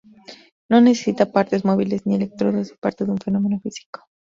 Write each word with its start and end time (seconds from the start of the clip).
No 0.67 0.81
necesita 0.81 1.31
partes 1.31 1.63
móviles, 1.63 2.07
ni 2.07 2.15
electrodos, 2.15 2.71
y 2.71 2.75
parte 2.75 3.05
de 3.05 3.11
un 3.11 3.19
fenómeno 3.19 3.59
físico. 3.59 4.01